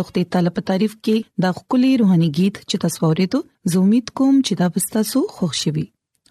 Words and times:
نقطې 0.00 0.22
طالب 0.34 0.58
تعریف 0.72 0.92
کې 1.06 1.46
دا 1.46 1.52
خولي 1.60 1.88
روحاني 2.02 2.28
गीत 2.40 2.60
چې 2.70 2.80
تاسو 2.84 2.98
ورته 3.12 3.40
زه 3.72 3.80
امید 3.86 4.12
کوم 4.20 4.36
چې 4.46 4.60
دا 4.62 4.68
بستاسو 4.76 5.22
خوشحالي 5.38 5.84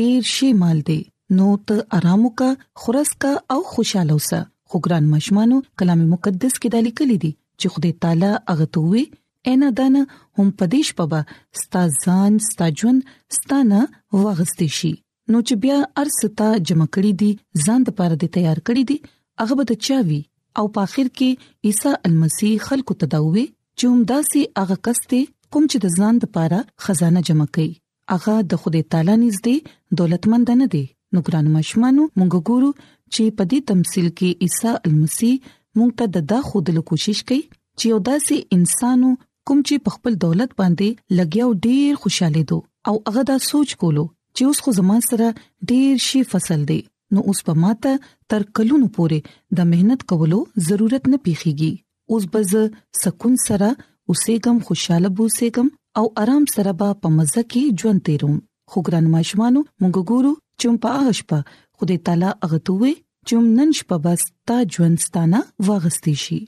ډیر 0.00 0.18
شی 0.34 0.48
مال 0.64 0.78
دی 0.90 1.00
نو 1.36 1.48
ته 1.70 1.76
آرام 2.00 2.20
وکا 2.28 2.50
خورس 2.82 3.10
کا 3.26 3.32
او 3.56 3.60
خوشاله 3.74 4.12
اوسه 4.18 4.40
خو 4.68 4.84
ګران 4.88 5.04
مشمانو 5.14 5.56
کلام 5.82 6.00
مقدس 6.16 6.54
کې 6.60 6.76
د 6.76 6.86
لیکل 6.88 7.10
دي 7.24 7.32
چې 7.60 7.66
خدای 7.76 7.92
تعالی 8.04 8.32
هغه 8.52 8.66
توي 8.76 9.04
اېنا 9.50 9.68
دانه 9.78 10.02
هم 10.38 10.48
پدیش 10.58 10.88
پبا 10.98 11.20
ستا 11.60 11.82
ځان 12.04 12.32
ستا 12.48 12.66
ژوند 12.80 13.00
ستانه 13.36 13.80
وغستې 14.22 14.66
شي 14.78 14.92
نو 15.30 15.38
چې 15.46 15.54
بیا 15.64 15.76
ارستا 16.02 16.48
جمع 16.70 16.86
کړی 16.94 17.12
دي 17.22 17.30
ځان 17.66 17.80
د 17.88 17.96
پاره 18.00 18.16
دې 18.22 18.28
تیار 18.36 18.58
کړی 18.66 18.82
دي 18.90 18.96
هغه 19.40 19.54
به 19.60 19.74
چاوي 19.86 20.18
او 20.60 20.64
په 20.76 20.80
اخر 20.88 21.06
کې 21.20 21.30
عیسی 21.70 21.92
المسی 22.10 22.50
خلکو 22.66 22.92
تداوي 23.04 23.44
چې 23.78 23.84
هم 23.94 24.00
داسي 24.12 24.42
هغه 24.60 24.76
کسته 24.86 25.18
کوم 25.52 25.64
چې 25.70 25.76
د 25.84 25.86
ځان 25.98 26.14
د 26.24 26.32
پاره 26.38 26.60
خزانه 26.86 27.20
جمع 27.30 27.48
کړي 27.54 27.72
هغه 28.14 28.34
د 28.54 28.64
خدای 28.64 28.82
تعالی 28.96 29.16
نږدې 29.24 29.56
دولتمند 30.02 30.48
نه 30.62 30.66
دي 30.76 30.84
نو 31.16 31.24
ګران 31.26 31.46
مشمانو 31.56 32.02
مونږ 32.18 32.32
ګورو 32.52 32.70
چې 33.12 33.24
په 33.42 33.50
دې 33.50 33.58
تمثيل 33.74 34.08
کې 34.18 34.28
عیسی 34.44 34.72
المسی 34.86 35.32
مونږ 35.76 35.90
ته 36.00 36.04
د 36.20 36.32
دا 36.34 36.38
خود 36.52 36.64
له 36.76 36.82
کوشش 36.92 37.18
کوي 37.28 37.42
چې 37.78 37.84
یو 37.94 37.98
داسې 38.10 38.36
انسانو 38.58 39.12
کوم 39.46 39.60
چې 39.68 39.74
په 39.86 39.90
خپل 39.96 40.12
دولت 40.24 40.50
باندې 40.60 40.88
لګیاو 41.20 41.50
ډیر 41.66 41.90
خوشاله 42.02 42.42
دو 42.50 42.58
او 42.90 42.94
هغه 43.06 43.22
دا 43.30 43.36
سوچ 43.50 43.70
کولو 43.84 44.04
چې 44.36 44.42
اوس 44.50 44.58
خو 44.66 44.70
زما 44.78 44.96
سره 45.10 45.26
ډیر 45.70 45.90
شي 46.08 46.20
فصل 46.34 46.60
دی 46.70 46.78
نو 47.16 47.20
اوس 47.32 47.40
په 47.48 47.54
ماته 47.62 47.94
تر 48.34 48.44
کلونو 48.58 48.86
پورې 48.96 49.18
د 49.60 49.68
مهنت 49.72 50.04
کولو 50.12 50.38
ضرورت 50.68 51.10
نه 51.14 51.18
پیخيږي 51.26 52.16
اوس 52.16 52.26
بز 52.34 52.54
سکون 53.00 53.34
سره 53.46 53.68
اوسې 53.78 54.46
کم 54.46 54.62
خوشاله 54.70 55.10
بو 55.18 55.28
سه 55.38 55.50
کم 55.58 55.68
او 56.02 56.06
آرام 56.24 56.48
سره 56.54 56.76
به 56.84 56.96
په 57.04 57.14
مزه 57.18 57.44
کې 57.50 57.84
ژوند 57.84 58.04
تیروم 58.10 58.38
خو 58.74 58.84
ګران 58.90 59.10
ماشمانو 59.16 59.64
مونږ 59.66 60.14
ګورو 60.14 60.32
چې 60.60 60.82
په 60.86 61.00
هغه 61.00 61.18
شپه 61.22 61.42
خدای 61.80 62.02
تعالی 62.08 62.30
هغه 62.32 62.60
توې 62.70 63.04
چې 63.28 63.52
نن 63.60 63.76
شپه 63.80 63.98
بس 64.08 64.26
تا 64.50 64.60
ژوند 64.78 65.04
ستانه 65.08 65.42
واغستې 65.44 66.26
شي 66.26 66.40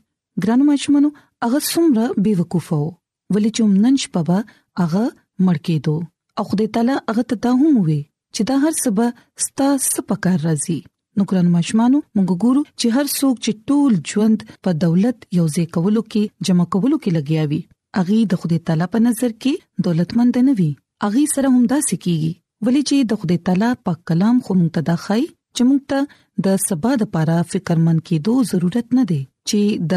ګران 0.42 0.66
ماشمانو 0.72 1.12
هغه 1.42 1.60
څومره 1.72 2.04
بے 2.26 2.32
وقوفه 2.40 2.76
وو 2.80 2.90
ولې 3.34 3.50
چې 3.56 3.84
نن 3.84 3.96
شپه 4.04 4.20
به 4.30 4.40
هغه 4.80 5.04
مړ 5.48 5.56
کېدو 5.68 5.94
او 6.42 6.44
خدای 6.50 6.68
تعالی 6.76 6.94
هغه 7.10 7.22
ته 7.32 7.36
ته 7.46 7.50
هم 7.62 7.72
وي 7.88 8.00
چې 8.34 8.42
دا 8.48 8.54
هر 8.66 8.74
سبا 8.82 9.06
ستا 9.46 9.68
سپکار 9.86 10.38
راځي 10.48 10.78
نو 11.20 11.24
قرآن 11.32 11.48
مشمانو 11.56 11.98
موږ 12.16 12.28
ګورو 12.46 12.62
چې 12.80 12.86
هر 12.96 13.06
څوک 13.18 13.34
چې 13.44 13.52
ټول 13.68 13.92
ژوند 14.12 14.38
په 14.68 14.78
دولت 14.86 15.18
یو 15.38 15.44
ځای 15.54 15.66
کولو 15.76 16.02
کې 16.12 16.22
جمع 16.48 16.66
کولو 16.76 16.96
کې 17.02 17.10
لګیاوي 17.18 17.60
اغي 18.04 18.20
د 18.32 18.42
خدای 18.44 18.60
تعالی 18.70 18.86
په 18.96 19.04
نظر 19.06 19.30
کې 19.42 19.52
دولتمند 19.88 20.34
نه 20.48 20.52
وي 20.62 20.70
اغي 21.10 21.24
سره 21.34 21.48
هم 21.54 21.62
دا 21.74 21.78
سکیږي 21.88 22.32
ولې 22.64 22.82
چې 22.92 22.96
د 23.10 23.12
خدای 23.20 23.38
تعالی 23.50 23.70
په 23.88 23.92
کلام 24.12 24.36
خو 24.46 24.50
مونږ 24.58 24.70
ته 24.80 24.88
دا 24.88 24.96
خای 25.04 25.22
چې 25.54 25.62
مونږ 25.68 25.82
ته 25.90 26.00
د 26.48 26.66
سبا 26.66 26.90
د 27.04 27.06
لپاره 27.06 27.36
فکرمن 27.54 27.96
کېدو 28.06 28.32
ضرورت 28.52 28.88
نه 29.00 29.04
دی 29.12 29.22
چې 29.48 29.60
د 29.92 29.94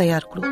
تیار 0.00 0.24
کړو 0.30 0.42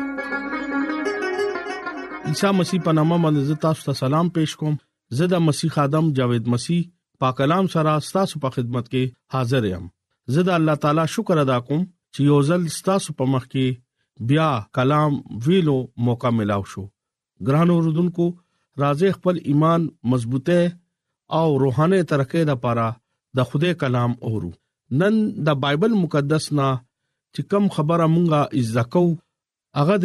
عیسی 2.31 2.47
مسیح 2.59 2.79
په 2.87 2.91
نامه 2.97 3.17
باندې 3.23 3.59
تاسو 3.63 3.81
ته 3.85 3.93
سلام 4.01 4.27
پېښ 4.35 4.51
کوم 4.63 4.75
زه 5.19 5.25
د 5.35 5.43
مسیح 5.47 5.77
ادم 5.83 6.09
جاوید 6.17 6.49
مسیح 6.53 6.81
پاک 7.23 7.37
کلام 7.41 7.69
سره 7.75 7.93
تاسو 8.17 8.41
په 8.43 8.49
خدمت 8.57 8.85
کې 8.91 9.35
حاضر 9.35 9.63
یم 9.71 9.87
زه 10.35 10.43
د 10.49 10.55
الله 10.59 10.81
تعالی 10.83 11.05
شکر 11.13 11.41
ادا 11.45 11.55
کوم 11.69 11.81
چې 11.85 12.27
یو 12.31 12.37
ځل 12.49 12.67
تاسو 12.89 13.15
په 13.21 13.31
مخ 13.35 13.47
کې 13.53 14.27
بیا 14.33 14.49
کلام 14.79 15.17
ویلو 15.47 15.77
موقع 16.09 16.31
ملاو 16.41 16.67
شو 16.73 16.85
ګران 17.49 17.73
اوردونکو 17.77 18.27
راځي 18.81 19.15
خپل 19.17 19.41
ایمان 19.53 19.87
مضبوطه 20.13 20.59
او 21.39 21.57
روحاني 21.65 22.01
ترقې 22.11 22.51
لپاره 22.51 22.87
د 23.41 23.49
خدای 23.53 23.73
کلام 23.85 24.13
اورو 24.29 24.51
نن 25.01 25.17
د 25.49 25.57
بایبل 25.65 25.97
مقدس 26.03 26.47
نا 26.61 26.69
چې 26.77 27.51
کوم 27.53 27.71
خبره 27.79 28.09
مونږه 28.13 28.61
عزت 28.61 28.91
کوو 28.97 29.17
هغه 29.77 29.95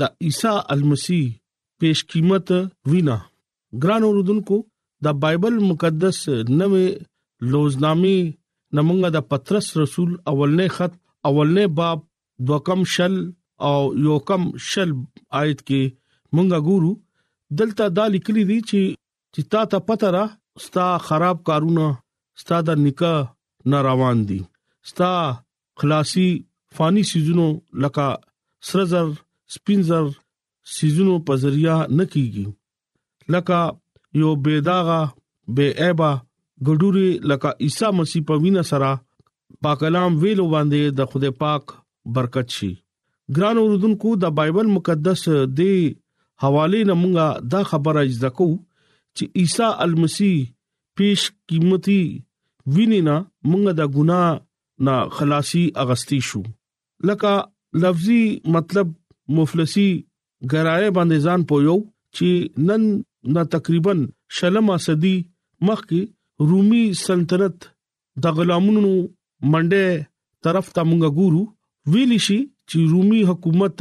د 0.00 0.02
عیسی 0.26 0.54
المسی 0.74 1.22
پیش 1.80 1.98
قیمت 2.12 2.48
وینا 2.90 3.16
ګران 3.82 4.02
اوردونکو 4.08 4.56
د 5.06 5.18
بایبل 5.24 5.54
مقدس 5.70 6.18
نوې 6.60 6.86
لوزنامې 7.50 8.18
نمونګه 8.74 9.08
د 9.16 9.24
پترس 9.30 9.66
رسول 9.82 10.10
اولنې 10.30 10.66
خط 10.78 10.92
اولنې 11.28 11.64
باب 11.78 11.98
دوکم 12.50 12.80
شل 12.94 13.14
او 13.68 13.78
یوکم 14.04 14.42
شل 14.70 14.90
آیت 15.40 15.60
کې 15.68 15.82
مونږه 16.34 16.58
ګورو 16.68 16.92
دلته 17.62 17.84
دا 17.98 18.04
لیکلي 18.14 18.44
دي 18.50 18.58
چې 18.68 18.82
چې 19.34 19.40
تا 19.54 19.62
ته 19.74 19.78
پته 19.88 20.08
را 20.18 20.24
ستا 20.66 20.86
خراب 21.08 21.36
کارونه 21.50 21.86
ستا 22.42 22.58
د 22.68 22.82
نکاح 22.86 23.20
نه 23.72 23.78
روان 23.88 24.18
دي 24.30 24.38
ستا 24.90 25.10
خلاصي 25.82 26.28
فانی 26.78 27.02
سيزونو 27.10 27.48
لکه 27.86 28.06
سره 28.70 28.84
زر 28.92 29.08
سپین 29.54 29.80
زر 29.88 30.06
سيزونو 30.74 31.14
په 31.30 31.42
ذریعہ 31.44 31.78
نه 32.00 32.04
کیږي 32.12 32.44
لکه 33.34 33.60
یو 34.20 34.30
بيداغه 34.46 35.00
بے 35.58 35.66
عیبا 35.86 36.10
ګډوري 36.66 37.10
لکه 37.30 37.50
عیسی 37.66 37.88
مسیح 38.00 38.22
په 38.30 38.34
وینا 38.44 38.62
سره 38.70 38.90
پاک 39.66 39.76
کلام 39.82 40.10
ویلو 40.22 40.46
باندې 40.54 40.82
د 41.00 41.10
خدای 41.14 41.32
پاک 41.42 41.64
برکت 42.18 42.48
شي 42.58 42.70
ګران 43.36 43.56
اوردونکو 43.62 44.12
د 44.24 44.34
بایبل 44.40 44.70
مقدس 44.76 45.22
دی 45.60 45.74
حواله 46.42 46.80
نمونګه 46.90 47.28
دا 47.54 47.60
خبره 47.70 48.00
اجازه 48.06 48.30
کو 48.40 48.48
چې 49.16 49.24
عیسی 49.42 49.68
المسی 49.86 50.32
پیش 51.00 51.26
قیمتي 51.52 52.00
وینینا 52.78 53.16
مونږه 53.20 53.80
د 53.80 53.94
ګناه 53.96 54.30
نه 54.88 54.96
خلاصي 55.18 55.64
اغستی 55.84 56.18
شو 56.28 56.40
لکه 57.10 57.32
لفظي 57.80 58.22
مطلب 58.54 58.88
مفلسي 59.38 59.88
ګرای 60.52 60.90
باندې 60.98 61.16
ځان 61.26 61.40
پویو 61.50 61.76
چې 62.16 62.28
نن 62.70 62.82
نا 63.36 63.42
تقریبا 63.56 63.92
شلمه 64.38 64.76
صدی 64.86 65.14
مخکې 65.68 66.00
رومي 66.52 66.82
سلطنت 67.04 67.56
د 68.26 68.38
غلامونو 68.38 68.90
منډه 68.94 70.48
طرف 70.48 70.66
ته 70.78 70.88
مونږ 70.90 71.04
ګورو 71.20 71.42
ویلی 71.96 72.18
شي 72.26 72.38
چې 72.68 72.78
رومي 72.94 73.20
حکومت 73.30 73.78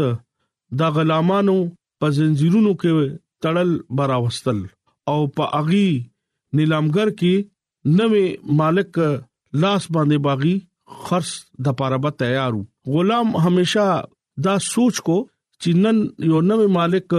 د 0.82 0.96
غلامانو 1.00 1.58
په 2.04 2.08
زنجیرونو 2.20 2.72
کې 2.82 2.94
تړل 3.48 3.72
براوستل 4.00 4.60
او 5.16 5.20
په 5.40 5.44
اغي 5.62 5.86
نیلامګر 6.58 7.10
کې 7.20 7.34
نوې 8.00 8.28
مالک 8.64 8.92
لاس 9.62 9.84
باندې 9.94 10.18
باغی 10.28 10.56
خرص 11.08 11.32
د 11.68 11.80
پاره 11.82 11.98
به 12.06 12.10
تیارو 12.24 12.62
غلام 12.88 13.36
همیشا 13.46 13.88
دا 14.44 14.54
سوچ 14.74 14.98
کو 15.06 15.18
چې 15.62 15.70
نن 15.84 15.98
یو 16.30 16.40
نوې 16.52 16.68
مالک 16.78 17.14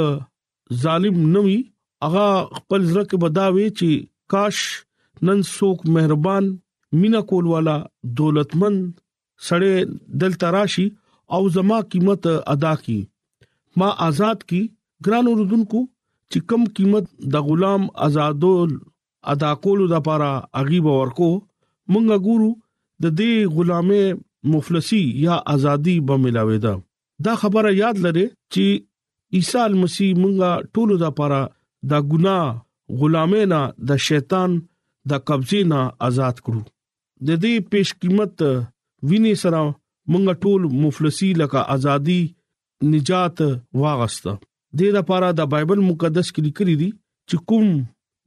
ظالم 0.85 1.17
نوي 1.35 1.59
هغه 2.07 2.27
خپل 2.57 2.81
زړه 2.91 3.05
کې 3.11 3.17
بداوي 3.25 3.67
چې 3.79 3.91
کاش 4.35 4.57
نن 5.29 5.39
څوک 5.55 5.79
مهربان 5.97 6.45
مینا 7.01 7.21
کول 7.33 7.45
والا 7.53 7.77
دولتمن 8.21 8.75
سړی 9.47 9.75
دل 10.23 10.33
تراشي 10.43 10.87
او 11.37 11.41
زما 11.55 11.79
قیمت 11.93 12.23
ادا 12.55 12.75
کی 12.85 13.01
ما 13.83 13.89
آزاد 14.09 14.39
کی 14.53 14.61
ګران 15.07 15.25
اوردونکو 15.29 15.81
چې 16.31 16.39
کم 16.49 16.63
قیمت 16.77 17.05
د 17.37 17.47
غلام 17.51 17.83
آزادول 18.09 18.71
ادا 19.35 19.51
کولو 19.65 19.87
د 19.89 19.95
لپاره 19.95 20.31
اغي 20.63 20.81
باور 20.89 21.09
کو 21.21 21.29
مونږ 21.41 22.29
ګورو 22.29 22.51
د 23.03 23.07
دې 23.19 23.55
غلامه 23.57 24.05
مفلسي 24.51 24.99
یا 25.25 25.43
ازادي 25.55 26.01
به 26.07 26.17
ملاوي 26.17 26.59
دا 26.59 26.81
دا 27.25 27.35
خبره 27.43 27.71
یاد 27.83 27.99
لره 28.05 28.25
چې 28.53 28.65
عیسی 29.39 29.69
مسیح 29.83 30.13
مونږه 30.23 30.51
ټولو 30.75 30.95
د 31.05 31.15
پاره 31.21 31.43
د 31.93 32.11
ګناه 32.13 32.47
غلامینا 33.03 33.61
د 33.91 34.03
شیطان 34.07 34.51
د 35.11 35.25
قبضې 35.31 35.61
نه 35.75 35.81
آزاد 36.09 36.37
کړو 36.45 36.63
د 37.29 37.43
دې 37.43 37.55
پیش 37.71 37.89
قیمت 38.05 38.35
ویني 39.13 39.35
سره 39.45 39.63
مونږ 40.11 40.25
ټول 40.47 40.61
مفلسي 40.85 41.31
لکه 41.43 41.61
ازادي 41.77 42.21
نجات 42.95 43.39
واغسته 43.83 44.33
د 44.39 44.79
دې 44.79 44.89
لپاره 44.99 45.29
د 45.41 45.51
بایبل 45.55 45.81
مقدس 45.91 46.29
کې 46.35 46.43
لیکلي 46.47 46.75
دي 46.83 46.91
چې 47.29 47.37
کوم 47.49 47.69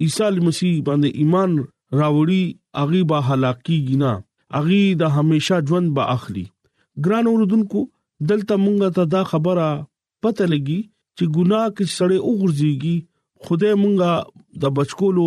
عیسی 0.06 0.38
مسیح 0.48 0.74
باندې 0.88 1.10
ایمان 1.24 1.52
راوړي 2.00 2.44
هغه 2.78 3.02
به 3.12 3.18
هلاکی 3.32 3.78
گینا 3.88 4.14
اغي 4.60 4.82
د 5.02 5.12
همیشا 5.16 5.56
ژوند 5.68 5.88
به 5.96 6.04
اخلي 6.16 6.44
ګران 7.06 7.26
اوردونکو 7.32 7.80
دلته 8.30 8.54
مونږ 8.66 8.78
ته 8.98 9.04
دا 9.14 9.22
خبره 9.32 9.66
پته 10.26 10.46
لګي 10.54 10.78
چې 11.18 11.24
ګناه 11.38 11.66
کې 11.76 11.86
سړې 11.98 12.20
وګرځيږي 12.28 12.98
خدای 13.46 13.74
مونږه 13.84 14.12
د 14.62 14.74
بچکولو 14.78 15.26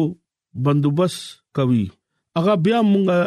بندوبس 0.64 1.14
کوي 1.58 1.84
هغه 2.40 2.54
بیا 2.68 2.78
مونږه 2.92 3.18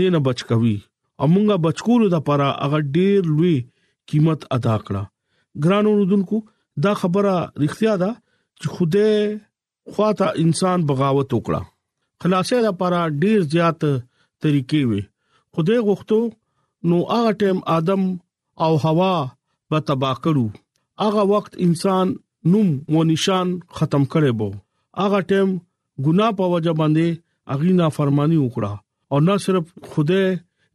دینه 0.00 0.18
بچ 0.28 0.40
کوي 0.52 0.76
او 1.20 1.26
مونږه 1.34 1.56
بچکولو 1.66 2.06
د 2.14 2.24
پره 2.28 2.48
هغه 2.64 2.78
ډیر 2.98 3.20
لوی 3.36 3.56
قیمت 4.12 4.40
ادا 4.58 4.76
کړه 4.86 5.02
ګران 5.64 5.84
اوردونکو 5.92 6.36
دا 6.84 6.92
خبره 7.02 7.34
رښتیا 7.64 7.94
ده 8.06 8.10
چې 8.58 8.66
خدای 8.76 9.14
خواته 9.92 10.26
انسان 10.46 10.78
بغاوت 10.90 11.28
وکړه 11.32 11.60
خلاصې 12.22 12.56
لپاره 12.66 12.98
ډیر 13.26 13.38
زیات 13.56 13.80
طریقې 14.42 14.82
وي 14.90 15.02
خدای 15.56 15.80
غوښتو 15.88 16.18
نو 16.88 16.96
هغه 17.16 17.32
ټیم 17.40 17.58
ادم 17.76 18.02
او 18.64 18.72
حوا 18.84 19.12
به 19.70 19.78
تبا 19.88 20.12
کړو 20.24 20.46
هغه 21.04 21.22
وخت 21.34 21.52
انسان 21.66 22.06
نوم 22.52 22.68
مو 22.92 23.00
نشان 23.12 23.46
ختم 23.76 24.02
کړي 24.14 24.32
بو 24.38 24.48
هغه 25.02 25.20
ټیم 25.30 25.48
ګنا 26.06 26.26
په 26.40 26.44
وجه 26.54 26.72
باندې 26.80 27.06
اغینا 27.54 27.86
فرمانی 27.96 28.38
وکړه 28.40 28.72
او 29.10 29.16
نه 29.28 29.34
صرف 29.44 29.64
خوده 29.92 30.22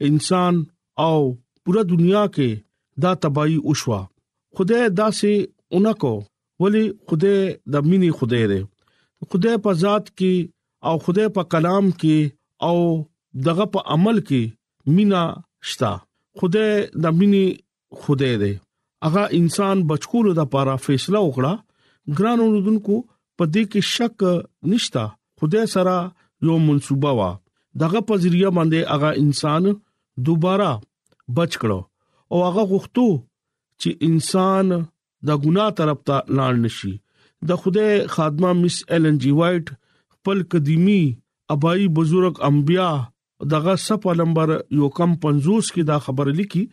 انسان 0.09 0.53
او 1.07 1.17
پورا 1.63 1.81
دنیا 1.91 2.23
کې 2.35 2.49
دا 3.03 3.11
تباہي 3.25 3.57
وشوا 3.69 3.99
خوده 4.57 4.79
داسې 4.99 5.31
اونکو 5.77 6.13
ولی 6.63 6.83
خوده 7.07 7.35
د 7.75 7.91
مینی 7.91 8.09
خوده 8.21 8.43
دی 8.53 8.61
خوده 9.29 9.53
په 9.67 9.71
ذات 9.83 10.05
کې 10.17 10.33
او 10.87 10.95
خوده 11.05 11.25
په 11.37 11.41
کلام 11.53 11.85
کې 12.01 12.19
او 12.67 12.75
دغه 13.49 13.65
په 13.77 13.85
عمل 13.95 14.17
کې 14.31 14.43
مینا 14.89 15.23
شتا 15.69 15.93
خدای 16.37 16.71
د 17.01 17.05
مینې 17.19 17.45
خدای 18.01 18.35
دی 18.41 18.53
هغه 19.05 19.23
انسان 19.39 19.77
بچکولو 19.89 20.31
د 20.35 20.39
لپاره 20.41 20.73
فیصله 20.85 21.19
وکړه 21.23 21.53
ګران 22.17 22.39
اوردونکو 22.43 22.95
په 23.37 23.43
دې 23.53 23.63
کې 23.71 23.81
شک 23.95 24.21
نشتا 24.71 25.05
خدای 25.39 25.65
سره 25.75 25.95
یو 26.47 26.57
منصوبه 26.67 27.11
وا 27.19 27.29
دغه 27.81 27.99
په 28.07 28.13
ذریعہ 28.23 28.49
باندې 28.57 28.79
هغه 28.93 29.09
انسان 29.23 29.63
دوباره 30.27 30.69
بچ 31.37 31.51
کړو 31.61 31.79
او 32.31 32.37
هغه 32.47 32.63
غوښتو 32.71 33.07
چې 33.81 33.89
انسان 34.07 34.65
د 35.27 35.29
ګناه 35.45 35.69
طرف 35.79 35.99
ته 36.07 36.17
لاړ 36.37 36.53
نشي 36.65 36.93
د 37.49 37.61
خدای 37.61 37.93
خادمه 38.15 38.51
مس 38.61 38.75
ایلن 38.91 39.17
جی 39.25 39.31
وایټ 39.39 39.65
خپل 40.13 40.37
قديمي 40.53 41.03
ابای 41.53 41.87
بزرګ 41.97 42.33
انبیا 42.49 42.89
دغه 43.49 43.75
صف 43.75 44.05
نمبر 44.19 44.49
یو 44.79 44.89
کم 44.97 45.13
50 45.25 45.69
کې 45.75 45.85
دا 45.87 45.97
خبر 46.07 46.31
لیکي 46.39 46.63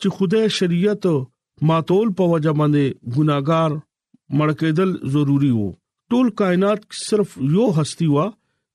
چې 0.00 0.16
خدای 0.16 0.48
شریعت 0.56 1.06
ماتول 1.70 2.12
په 2.18 2.24
وجه 2.34 2.52
باندې 2.60 3.12
ګناګار 3.16 3.70
مړکېدل 4.38 4.90
ضروری 5.14 5.50
وو 5.56 5.68
ټول 6.14 6.30
کائنات 6.42 6.80
صرف 7.06 7.36
یو 7.54 7.66
هستی 7.80 8.08
وا 8.14 8.26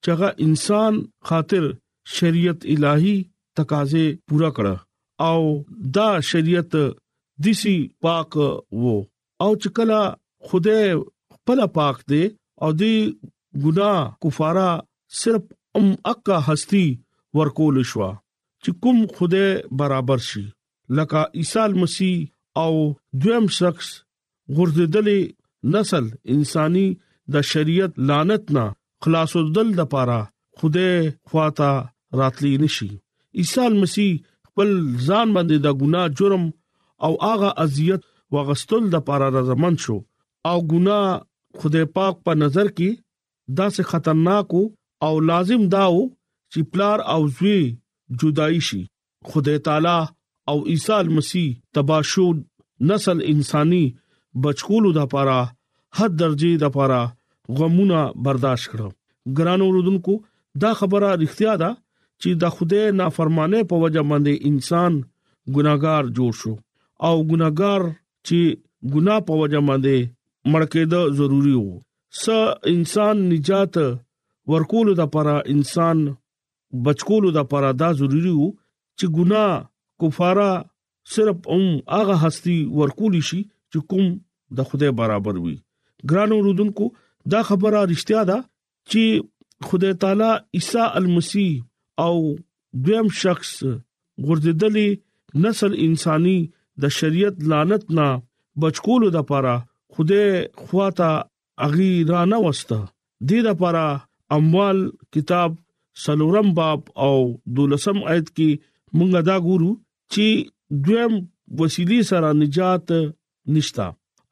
چې 0.04 0.10
هغه 0.18 0.30
انسان 0.48 1.00
خاطر 1.32 1.70
شریعت 2.16 2.66
الهي 2.76 3.16
تقاضې 3.58 4.06
پورا 4.32 4.50
کړ 4.60 5.30
او 5.30 5.88
دا 6.00 6.10
شریعت 6.34 6.72
دسی 7.46 7.76
پاک 8.08 8.30
وو 8.46 8.98
او 9.44 9.50
چې 9.62 9.70
کله 9.78 10.00
خدای 10.50 10.84
خپل 11.36 11.66
پاک 11.80 11.98
دی 12.14 12.24
او 12.66 12.72
دی 12.84 12.94
ګناه 13.08 14.06
کفاره 14.26 14.70
صرف 15.24 15.44
ام 15.80 15.92
اکا 16.12 16.38
هستی 16.48 16.86
ورکول 17.40 17.78
شو 17.92 18.00
چې 18.64 18.70
کوم 18.82 18.98
خوده 19.18 19.46
برابر 19.82 20.20
شي 20.30 20.44
لکه 21.00 21.22
عیسی 21.42 21.66
مسیح 21.82 22.14
او 22.64 22.70
دویم 23.24 23.46
شخص 23.60 23.88
غرضدلې 24.58 25.22
نسل 25.76 26.06
انساني 26.36 26.86
د 27.36 27.48
شریعت 27.52 27.94
لعنت 28.12 28.44
نه 28.58 28.66
خلاصودل 29.06 29.68
د 29.80 29.92
پاره 29.96 30.18
خوده 30.62 30.90
خواطا 31.32 31.72
راتلی 32.22 32.54
نشي 32.66 32.90
عیسی 33.44 33.68
مسیح 33.82 34.12
خپل 34.50 34.70
ځان 35.08 35.28
باندې 35.36 35.58
د 35.70 35.80
ګناه 35.82 36.08
جرم 36.20 36.44
او 37.06 37.12
هغه 37.30 37.50
اذیت 37.66 38.02
وغستل 38.38 38.84
د 38.96 39.06
پاره 39.10 39.28
رضمن 39.38 39.76
شو 39.88 39.98
او 40.52 40.58
ګناه 40.60 41.64
خدای 41.64 41.86
پاک 41.98 42.16
په 42.26 42.34
پا 42.34 42.40
نظر 42.44 42.68
کې 42.78 43.58
داسې 43.62 43.92
خطرناک 43.92 44.50
او 45.08 45.14
لازم 45.30 45.64
داو 45.76 46.06
چې 46.52 46.60
پلار 46.72 47.00
او 47.14 47.22
زوی 47.38 47.60
جدای 48.20 48.60
شي 48.68 48.82
خدای 49.30 49.58
تعالی 49.66 50.00
او 50.50 50.58
عیسی 50.72 50.98
مسیح 51.18 51.48
تباشو 51.76 52.26
نسل 52.90 53.18
انساني 53.32 53.84
بچکولو 54.42 54.90
د 55.00 55.02
پاره 55.14 55.40
حد 55.98 56.12
درجه 56.22 56.52
د 56.64 56.76
پاره 56.76 57.02
غمونه 57.58 58.00
برداشت 58.26 58.66
کړو 58.72 58.90
ګرانو 59.38 59.68
رودونکو 59.76 60.14
دا 60.64 60.72
خبره 60.80 61.08
اړتیا 61.16 61.54
ده 61.64 61.72
چې 62.22 62.30
د 62.42 62.54
خوده 62.56 62.82
نافرمانه 63.00 63.60
په 63.72 63.76
وجه 63.84 64.02
باندې 64.12 64.34
انسان 64.50 64.92
ګناګار 65.56 66.04
جوړ 66.18 66.32
شو 66.42 66.54
او 67.08 67.16
ګناګار 67.30 67.82
چې 68.28 68.40
ګنا 68.94 69.16
په 69.28 69.34
وجه 69.42 69.60
باندې 69.70 69.96
مړکې 70.52 70.82
د 70.94 70.96
ضروری 71.20 71.56
وو 71.60 71.76
س 72.22 72.24
انسان 72.74 73.16
نجات 73.32 73.74
ورکول 74.54 74.88
د 75.00 75.04
پاره 75.16 75.38
انسان 75.54 76.00
بچکولو 76.84 77.30
د 77.36 77.40
پاره 77.52 77.70
دا 77.82 77.90
ضروری 78.00 78.34
وو 78.40 78.50
چې 78.98 79.06
ګناه 79.16 79.52
کفاره 80.00 80.52
صرف 81.16 81.38
هم 81.52 81.66
هغه 81.98 82.16
هستی 82.24 82.58
ورکول 82.80 83.14
شي 83.32 83.42
چې 83.72 83.80
کوم 83.90 84.06
د 84.60 84.70
خدای 84.72 84.92
برابر 85.02 85.36
وي 85.44 85.56
ګرانو 86.12 86.38
رودونکو 86.48 86.86
دا 87.36 87.40
خبره 87.50 87.80
رښتیا 87.92 88.22
ده 88.30 88.38
چې 88.90 89.04
خدای 89.72 89.94
تعالی 90.02 90.32
عیسی 90.58 90.86
المسیح 91.00 91.52
او 92.06 92.16
دویم 92.88 93.08
شخص 93.24 93.52
ګرځیدلې 94.26 94.90
نسل 95.44 95.72
انساني 95.86 96.38
د 96.84 96.94
شریعت 96.98 97.36
لعنت 97.54 97.84
نه 97.98 98.08
بچکولو 98.64 99.08
د 99.18 99.28
پاره 99.32 99.56
خدای 99.98 100.28
خواته 100.66 101.10
اغي 101.68 101.92
رانه 102.12 102.38
وسته 102.48 102.80
د 102.88 102.90
دې 103.30 103.40
لپاره 103.48 103.86
اموال 104.38 104.78
کتاب 105.16 105.54
سلورم 106.04 106.54
باب 106.58 106.82
او 107.06 107.14
دولسم 107.56 107.98
آیت 108.12 108.28
کې 108.36 108.50
مونږه 108.98 109.22
دا 109.28 109.36
ګورو 109.48 109.72
چې 110.14 110.26
دویم 110.86 111.14
وسیلی 111.60 112.00
سره 112.10 112.28
نجات 112.40 112.88
نشتا 113.58 113.88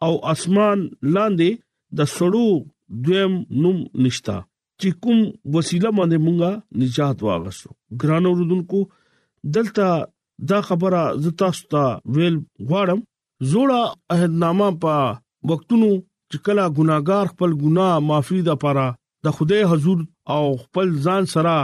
او 0.08 0.13
اسمان 0.34 0.80
لاندې 1.15 1.49
د 2.02 2.10
سړو 2.15 2.47
دویم 3.06 3.34
نوم 3.63 3.78
نشتا 4.06 4.38
چې 4.80 4.88
کوم 5.06 5.19
وسیله 5.58 5.89
باندې 5.97 6.17
مونږه 6.26 6.52
نجات 6.84 7.17
واغسو 7.28 7.69
ګران 8.04 8.23
اوردونکو 8.32 8.80
دلته 9.58 9.88
دا 10.52 10.60
خبره 10.69 11.02
زتا 11.26 11.49
ستا 11.60 11.84
ویل 12.15 12.36
غواړم 12.67 12.99
زوړه 13.52 13.84
عہدنامه 14.17 14.67
په 14.82 14.95
وختونو 15.52 15.91
چې 16.32 16.38
کله 16.45 16.63
ګناګار 16.78 17.26
خپل 17.34 17.52
ګناه 17.63 17.93
معافي 18.10 18.39
د 18.47 18.62
پاره 18.65 18.88
د 19.25 19.31
خدای 19.38 19.63
حضور 19.71 19.99
او 20.36 20.45
خپل 20.63 20.88
ځان 21.05 21.23
سره 21.33 21.55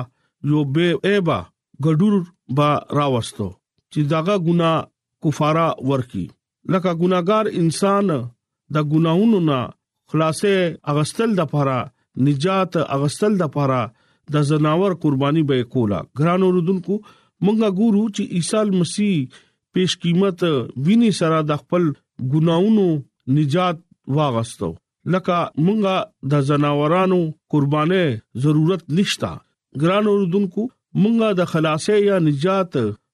یو 0.50 0.60
به 0.76 0.86
ایبا 1.10 1.40
ګډور 1.86 2.16
با 2.58 2.70
راوستو 3.00 3.48
چې 3.92 4.00
داګه 4.12 4.36
ګنا 4.46 4.72
کفاره 5.24 5.68
ورکی 5.90 6.26
لکه 6.74 6.92
ګناګار 7.02 7.46
انسان 7.62 8.08
د 8.74 8.78
ګناونو 8.92 9.40
نه 9.50 9.60
خلاصې 10.10 10.54
اغستل 10.92 11.30
د 11.36 11.42
پاره 11.54 11.80
نجات 12.28 12.72
اغستل 12.96 13.32
د 13.42 13.52
پاره 13.56 13.82
د 14.34 14.36
زناور 14.50 14.92
قرباني 15.04 15.44
به 15.50 15.56
کولا 15.74 16.00
ګران 16.18 16.42
اوردونکو 16.46 16.96
مونږه 17.44 17.68
ګورو 17.80 18.04
چې 18.16 18.24
عیسی 18.36 18.70
مسیح 18.80 19.16
پیش 19.74 19.92
قیمت 20.04 20.40
ویني 20.86 21.12
سره 21.20 21.38
د 21.50 21.52
خپل 21.62 21.84
ګناونو 22.34 22.88
نجات 23.38 23.78
واغستو 24.18 24.70
لکه 25.14 25.38
مونږه 25.66 25.96
د 26.32 26.42
زناورانو 26.50 27.20
قربانې 27.52 28.06
ضرورت 28.44 28.84
نشتا 28.98 29.32
ګران 29.82 30.06
اوردونکو 30.12 30.62
مونږه 31.02 31.28
د 31.40 31.46
خلاصې 31.52 31.96
یا 32.10 32.18
نجات 32.28 32.74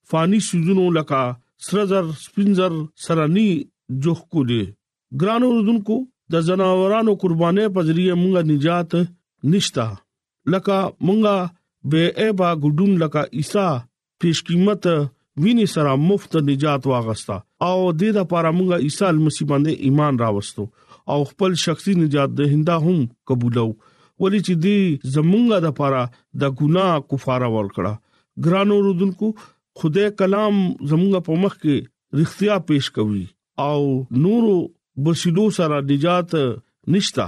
فانی 0.09 0.39
سوزونو 0.49 0.85
لکه 0.99 1.21
سرزر 1.67 2.05
سپینزر 2.23 2.73
سرانی 3.05 3.49
جوخ 4.03 4.19
کو 4.31 4.43
دي 4.51 4.63
ګران 5.21 5.41
اوردونکو 5.49 5.97
د 6.31 6.35
زناورانو 6.47 7.11
قربانې 7.23 7.65
په 7.75 7.81
ذریعه 7.87 8.15
مونږه 8.21 8.41
نجات 8.51 8.91
نشتا 9.51 9.87
لکه 10.53 10.77
مونږه 11.07 11.35
بے 11.91 12.03
ایبا 12.23 12.49
ګډون 12.63 12.91
لکه 13.03 13.21
عیسی 13.37 13.67
پیش 14.19 14.43
قیمت 14.47 14.83
ویني 15.41 15.65
سره 15.75 15.95
مفت 16.07 16.35
نجات 16.49 16.81
واغستا 16.87 17.35
او 17.67 17.77
د 17.91 17.95
دې 18.01 18.09
لپاره 18.19 18.49
مونږه 18.57 18.77
عیسی 18.85 19.07
مسیح 19.25 19.45
باندې 19.51 19.71
ایمان 19.87 20.13
راوستو 20.23 20.65
او 21.11 21.23
خپل 21.23 21.53
شخصي 21.63 21.93
نجات 21.95 22.29
دهنده 22.35 22.77
هم 22.85 23.07
قبولو 23.29 23.67
ولې 24.23 24.39
چې 24.47 24.53
دې 24.65 25.11
زمونږه 25.15 25.57
د 25.65 25.71
پاره 25.79 26.01
د 26.43 26.53
ګناه 26.59 27.01
کفاره 27.13 27.49
ورکړه 27.55 27.91
ګرانو 28.45 28.77
رودونکو 28.85 29.29
خدای 29.81 30.11
کلام 30.21 30.55
زمونږه 30.91 31.21
په 31.27 31.39
مخ 31.43 31.57
کې 31.63 31.77
رښتیا 32.21 32.55
پېښ 32.67 32.89
کوي 32.97 33.25
او 33.69 33.81
نورو 34.25 34.55
بشیدو 35.07 35.45
سره 35.57 35.81
نجات 35.89 36.35
نشتا 36.95 37.27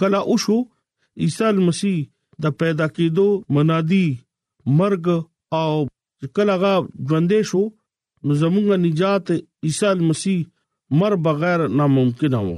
کلا 0.00 0.20
او 0.28 0.34
شو 0.44 0.58
عیسی 1.24 1.48
مسیح 1.68 1.96
د 2.42 2.54
پیدا 2.60 2.86
کېدو 2.96 3.26
منادي 3.54 4.06
مرګ 4.78 5.06
او 5.60 5.74
کلا 6.36 6.56
غا 6.62 6.74
ژوندې 7.08 7.40
شو 7.50 7.62
نو 8.24 8.32
زموږه 8.42 8.76
نجات 8.86 9.26
عیسی 9.66 9.90
مسیح 10.10 10.38
مر 11.00 11.12
بغیر 11.26 11.60
ناممکن 11.78 12.34
و 12.46 12.48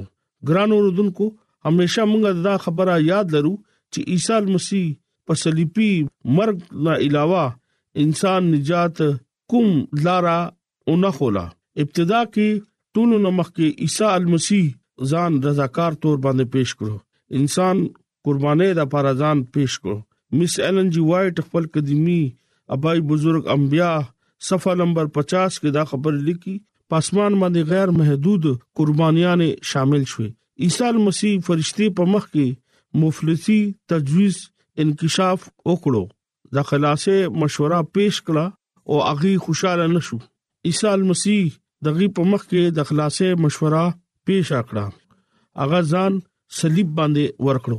ګران 0.48 0.70
اوردونکو 0.74 1.26
همیشه 1.66 2.02
موږ 2.12 2.22
دا 2.48 2.54
خبره 2.64 2.94
یاد 3.12 3.26
لرو 3.36 3.54
چې 3.92 4.00
عیسی 4.12 4.44
مسیح 4.56 4.86
په 5.26 5.34
صلیبي 5.42 5.92
مرګ 6.36 6.56
نه 6.84 6.92
علاوه 7.06 7.46
انسان 8.02 8.40
نجات 8.52 8.96
کوم 9.50 9.68
لارا 10.06 10.38
اونه 10.90 11.10
خولا 11.16 11.42
ابتدا 11.84 12.18
کې 12.34 12.60
ټولو 12.94 13.16
نمخ 13.24 13.48
کې 13.56 13.66
عیسی 13.84 14.04
المسیح 14.14 14.66
ځان 15.12 15.30
رضاکار 15.46 15.92
تور 16.02 16.16
باندې 16.24 16.44
پیش 16.56 16.74
کړو 16.80 17.40
انسان 17.40 17.80
قربانې 18.26 18.68
د 18.78 18.82
پر 18.92 19.08
ځان 19.22 19.42
پیش 19.56 19.72
کړو 19.82 19.96
مس 20.40 20.54
ایلن 20.66 20.88
جی 20.96 21.02
وایټ 21.08 21.44
خپل 21.46 21.66
قدیمی 21.76 22.20
ابای 22.76 23.00
بزرگ 23.10 23.48
انبیا 23.56 23.90
صفه 24.50 24.74
نمبر 24.82 25.10
50 25.18 25.58
کې 25.60 25.76
دا 25.78 25.84
خبر 25.92 26.20
لیکي 26.28 26.54
پاسمان 26.94 27.40
باندې 27.40 27.72
غیر 27.72 27.94
محدود 27.98 28.46
قربانیان 28.80 29.44
شامل 29.72 30.06
شوه 30.14 30.28
عیسی 30.66 30.92
مسیح 31.08 31.34
فرشتي 31.50 31.90
په 31.98 32.12
مخ 32.12 32.30
کې 32.30 33.02
مفلسي 33.06 33.58
تجویز 33.94 34.38
انکشاف 34.86 35.50
وکړو 35.72 36.56
د 36.58 36.72
خلاصې 36.72 37.36
مشوره 37.42 37.82
پیش 37.98 38.22
کړه 38.24 38.46
او 38.88 39.04
اغي 39.10 39.36
خوشاله 39.48 39.92
نشو 39.98 40.22
عیسی 40.66 40.92
مسیح 41.10 41.42
دغه 41.84 42.06
په 42.18 42.22
مخ 42.30 42.42
کې 42.50 42.62
د 42.76 42.86
خلاصې 42.88 43.28
مشوره 43.42 43.82
پیښ 44.28 44.46
کړه 44.68 44.86
اغه 45.64 45.80
ځان 45.92 46.12
صلیب 46.60 46.88
باندې 46.98 47.24
ورکړو 47.48 47.78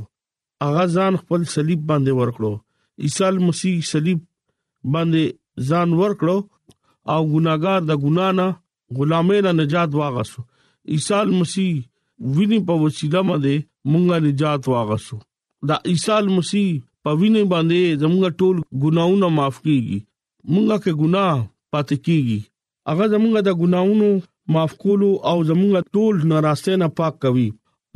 اغه 0.68 0.84
ځان 0.96 1.14
خپل 1.24 1.42
صلیب 1.56 1.82
باندې 1.90 2.12
ورکړو 2.20 2.52
عیسی 3.08 3.38
مسیح 3.50 3.78
صلیب 3.92 4.20
باندې 4.94 5.24
ځان 5.70 5.90
ورکړو 6.02 6.38
او 7.16 7.20
ګناګار 7.34 7.82
د 7.92 8.02
ګنا 8.08 8.28
نه 8.38 8.48
غلامه 9.00 9.38
نه 9.46 9.52
نجات 9.62 9.92
واغسو 10.02 10.40
عیسی 10.98 11.24
مسیح 11.40 11.76
ویني 12.36 12.60
په 12.72 12.82
وسیله 12.84 13.20
باندې 13.30 13.56
مونږه 13.94 14.18
نجات 14.28 14.64
واغسو 14.76 15.16
دا 15.72 15.76
عیسی 15.94 16.26
مسیح 16.38 16.68
په 17.04 17.10
ویني 17.22 17.44
باندې 17.56 17.82
زموږ 18.04 18.38
ټول 18.40 18.56
ګناونه 18.84 19.28
معاف 19.40 19.58
کیږي 19.66 19.98
مونږه 20.52 20.76
کې 20.86 20.94
ګناه 21.02 21.36
پات 21.76 21.90
کیږي 22.08 22.40
هغه 22.92 23.06
زموږ 23.14 23.34
د 23.48 23.50
ګناونو 23.62 24.08
معاف 24.54 24.74
کولو 24.82 25.12
او 25.30 25.38
زموږ 25.50 25.72
ټول 25.94 26.14
ناراسته 26.32 26.72
نه 26.82 26.88
پاک 27.00 27.14
کوي 27.24 27.48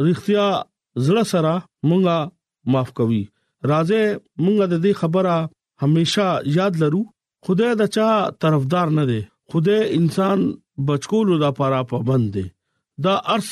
رښتیا 0.07 0.45
زړه 1.05 1.23
سره 1.33 1.53
مونږه 1.89 2.17
معاف 2.71 2.89
کوي 2.99 3.23
راځه 3.71 4.01
مونږ 4.43 4.57
د 4.71 4.75
دې 4.85 4.93
خبره 5.01 5.35
همیشا 5.83 6.27
یاد 6.57 6.73
لرو 6.81 7.01
خدای 7.45 7.71
د 7.77 7.83
چا 7.95 8.09
طرفدار 8.41 8.87
نه 8.97 9.03
دی 9.09 9.21
خدای 9.51 9.81
انسان 9.99 10.39
بچکولو 10.87 11.33
د 11.43 11.55
پاره 11.59 11.79
پابند 11.91 12.27
دی 12.35 12.45
دا 13.03 13.13
ارس 13.35 13.51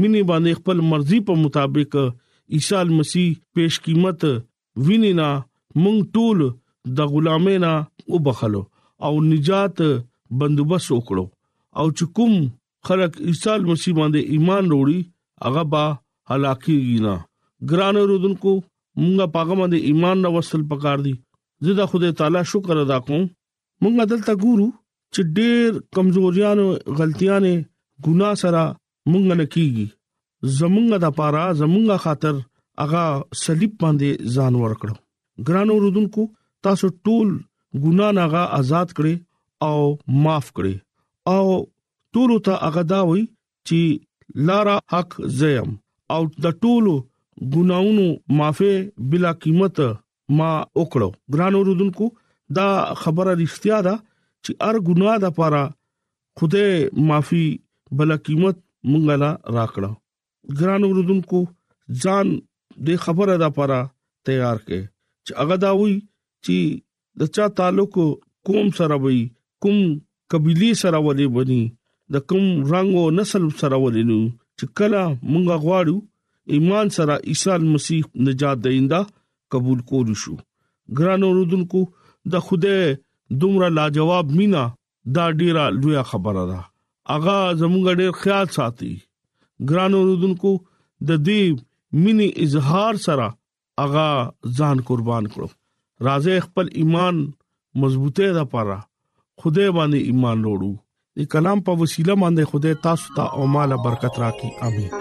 منی 0.00 0.22
باندې 0.30 0.52
خپل 0.58 0.76
مرزي 0.90 1.18
په 1.28 1.32
مطابق 1.44 1.92
عیسی 2.56 2.80
مسیح 2.98 3.28
پیش 3.54 3.74
قیمت 3.84 4.20
وینینا 4.86 5.30
مونږ 5.82 5.98
ټول 6.14 6.38
د 6.96 7.08
غلامینا 7.12 7.72
وبخلو 8.14 8.62
او 9.06 9.12
نجات 9.30 9.76
بندوبست 10.38 10.88
وکړو 10.92 11.24
او 11.80 11.86
چې 11.98 12.04
کوم 12.16 12.34
خلک 12.88 13.12
عیسی 13.26 13.50
مسیح 13.70 13.94
باندې 13.98 14.20
ایمان 14.36 14.64
وروړي 14.66 15.00
هغه 15.46 15.62
با 15.74 15.84
هلاکیږي 16.30 16.98
نه 17.06 17.14
ګران 17.70 17.96
رودونکو 18.12 18.52
مونږه 19.00 19.26
پاګه 19.36 19.54
باندې 19.60 19.78
ایمان 19.90 20.16
نو 20.26 20.32
وصل 20.36 20.62
پکار 20.72 20.98
دي 21.06 21.14
زه 21.66 21.72
د 21.80 21.90
خدای 21.92 22.12
تعالی 22.20 22.42
شکر 22.52 22.76
ادا 22.84 22.98
کوم 23.08 23.22
مونږه 23.82 24.04
دلته 24.12 24.32
ګورو 24.42 24.68
چې 25.14 25.20
ډېر 25.36 25.70
کمزوریان 25.98 26.58
او 26.64 26.68
غلطیاں 27.00 27.40
ګنا 28.06 28.30
سره 28.44 28.62
مونږ 29.10 29.24
نه 29.40 29.46
کیږي 29.54 29.86
زمونږه 30.60 30.96
د 31.04 31.16
پاره 31.18 31.44
زمونږه 31.60 31.96
خاطر 32.04 32.34
هغه 32.82 33.04
صلیب 33.44 33.72
باندې 33.80 34.08
ځان 34.34 34.54
ور 34.62 34.74
کړو 34.82 34.96
ګران 35.50 35.68
رودونکو 35.84 36.22
تاسو 36.66 36.86
ټول 37.08 37.28
ګنا 37.86 38.08
نه 38.18 38.24
آزاد 38.58 38.88
کړئ 38.98 39.14
او 39.62 39.80
معاف 40.24 40.52
کړي 40.56 40.76
او 41.28 41.70
ټول 42.16 42.30
ته 42.48 42.54
هغه 42.64 42.82
دا 42.92 43.00
وي 43.10 43.22
چې 43.68 43.80
لارا 44.50 44.78
حق 44.94 45.16
زیم 45.40 45.68
او 46.14 46.20
د 46.46 46.58
ټولو 46.64 46.94
ګناونو 47.54 48.06
معافي 48.40 48.74
بلا 49.12 49.32
قیمت 49.44 49.80
ما 50.38 50.50
وکړو 50.80 51.08
ګران 51.34 51.54
اوردونکو 51.60 52.04
دا 52.58 52.66
خبره 53.02 53.32
رښتیا 53.42 53.78
ده 53.88 53.94
چې 54.44 54.50
هر 54.66 54.74
ګناه 54.88 55.16
د 55.24 55.36
پاره 55.40 55.62
خوده 56.38 56.64
معافي 57.10 57.44
بلا 58.00 58.16
قیمت 58.26 58.56
مونږه 58.90 59.14
لا 59.24 59.30
راکړه 59.54 59.90
ګران 60.60 60.82
اوردونکو 60.88 61.40
ځان 62.04 62.26
د 62.88 62.98
خبره 63.04 63.34
د 63.44 63.56
پاره 63.60 63.80
تیار 64.28 64.56
کې 64.66 64.80
چې 65.26 65.32
هغه 65.42 65.56
دا 65.64 65.70
وي 65.82 65.94
چې 66.44 66.58
د 67.22 67.32
چا 67.36 67.44
تعلق 67.60 67.94
قوم 68.48 68.66
سره 68.78 68.96
وي 69.04 69.20
کوم 69.66 69.78
قبيله 70.32 70.68
سره 70.80 70.98
ولې 71.04 71.26
بني 71.36 71.60
د 72.16 72.20
کوم 72.32 72.44
رنگ 72.72 72.92
او 73.00 73.04
نسل 73.18 73.46
سره 73.62 73.78
ولې 73.84 74.02
نو 74.10 74.18
چې 74.58 74.64
کله 74.78 75.02
مونږ 75.30 75.46
غواړو 75.64 75.96
ایمان 76.56 76.86
سره 76.98 77.14
عیسی 77.32 77.56
مسیح 77.74 78.04
نجات 78.28 78.58
دیندا 78.64 79.00
قبول 79.54 79.80
کول 79.90 80.08
شو 80.24 80.34
ګران 81.00 81.22
اوردونکو 81.28 81.80
د 82.34 82.46
خوده 82.48 82.78
دومره 83.44 83.68
لاجواب 83.78 84.26
مینا 84.38 84.64
دا 85.18 85.26
ډیره 85.40 85.64
لوی 85.82 85.98
خبره 86.12 86.44
ده 86.52 86.60
اغا 87.16 87.38
زمونږ 87.60 87.86
ډیر 88.02 88.10
خیال 88.22 88.46
ساتي 88.58 88.92
ګران 89.72 89.92
اوردونکو 90.00 90.52
د 91.10 91.24
دې 91.28 92.02
مینی 92.04 92.28
اظهار 92.48 92.94
سره 93.06 93.26
اغا 93.86 94.10
ځان 94.58 94.76
قربان 94.90 95.24
کړو 95.32 95.48
راځي 96.10 96.36
خپل 96.48 96.66
ایمان 96.82 97.16
مضبوطه 97.84 98.28
ده 98.36 98.44
پاره 98.54 98.78
خدای 99.44 99.70
باندې 99.78 99.98
ایمان 100.10 100.38
لرو 100.44 100.68
د 101.20 101.24
کلام 101.32 101.58
په 101.66 101.72
وسیله 101.80 102.14
باندې 102.22 102.42
خدای 102.52 102.74
تاسو 102.86 103.06
ته 103.16 103.24
او 103.38 103.42
مال 103.54 103.70
برکت 103.86 104.14
راکړي 104.22 104.50
امين 104.68 104.92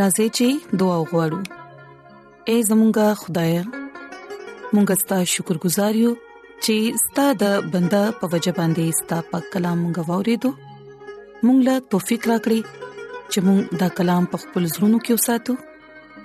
رازی 0.00 0.28
چی 0.38 0.48
دعا 0.82 0.96
وغوړو 1.02 1.40
اے 2.48 2.56
زمونږ 2.70 2.94
خدای 3.22 3.50
مونږ 4.74 4.88
ستاسو 5.04 5.30
شکر 5.36 5.56
گزار 5.68 5.94
یو 6.04 6.12
چې 6.64 6.76
ستاسو 7.06 7.38
د 7.44 7.46
بندا 7.76 8.02
په 8.18 8.24
وجه 8.36 8.52
باندې 8.60 8.84
ستاسو 9.02 9.28
په 9.32 9.38
کلام 9.56 9.80
غوورې 10.02 10.34
دو 10.46 10.50
مونږ 11.44 11.58
لا 11.70 11.76
توفیق 11.94 12.22
راکړي 12.32 12.60
چې 13.32 13.38
مونږ 13.48 13.60
دا 13.84 13.88
کلام 14.00 14.22
په 14.34 14.42
خپل 14.46 14.62
زړونو 14.74 14.98
کې 15.04 15.12
وساتو 15.20 15.54